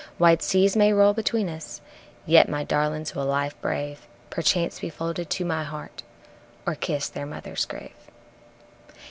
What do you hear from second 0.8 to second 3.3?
roll between us, yet my darlings will